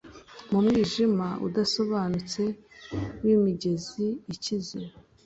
[0.51, 2.41] Mu mwijima udasobanutse
[3.23, 4.79] wimigezi ikize